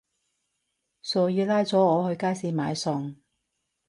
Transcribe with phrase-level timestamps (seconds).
[1.03, 3.17] 所以拉咗我去街市買餸